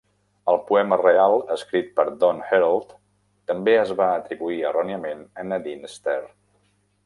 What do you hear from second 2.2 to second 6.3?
Don Herold, també es va atribuir erròniament a Nadine Stair.